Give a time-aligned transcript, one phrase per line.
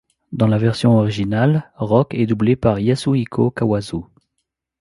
[0.31, 4.01] Dans la version originale, Rock est doublé par Yasuhiko Kawazu.